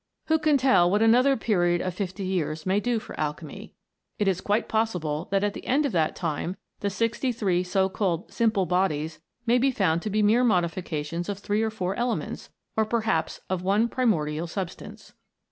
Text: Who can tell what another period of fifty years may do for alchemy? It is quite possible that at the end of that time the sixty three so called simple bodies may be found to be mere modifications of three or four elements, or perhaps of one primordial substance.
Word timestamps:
Who 0.29 0.39
can 0.39 0.57
tell 0.57 0.89
what 0.89 1.03
another 1.03 1.37
period 1.37 1.79
of 1.79 1.93
fifty 1.93 2.23
years 2.25 2.65
may 2.65 2.79
do 2.79 2.97
for 2.97 3.13
alchemy? 3.19 3.75
It 4.17 4.27
is 4.27 4.41
quite 4.41 4.67
possible 4.67 5.27
that 5.29 5.43
at 5.43 5.53
the 5.53 5.67
end 5.67 5.85
of 5.85 5.91
that 5.91 6.15
time 6.15 6.57
the 6.79 6.89
sixty 6.89 7.31
three 7.31 7.61
so 7.63 7.87
called 7.87 8.33
simple 8.33 8.65
bodies 8.65 9.19
may 9.45 9.59
be 9.59 9.69
found 9.69 10.01
to 10.01 10.09
be 10.09 10.23
mere 10.23 10.43
modifications 10.43 11.29
of 11.29 11.37
three 11.37 11.61
or 11.61 11.69
four 11.69 11.93
elements, 11.97 12.49
or 12.75 12.83
perhaps 12.83 13.41
of 13.47 13.61
one 13.61 13.87
primordial 13.87 14.47
substance. 14.47 15.13